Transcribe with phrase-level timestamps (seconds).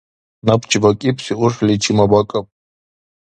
[0.45, 2.45] Набчи бакӀибси урхӀличи мабакӀаб!